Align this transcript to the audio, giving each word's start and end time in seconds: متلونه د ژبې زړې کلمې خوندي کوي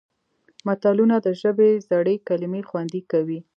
متلونه 0.67 1.15
د 1.25 1.27
ژبې 1.41 1.69
زړې 1.89 2.15
کلمې 2.27 2.61
خوندي 2.69 3.01
کوي 3.11 3.39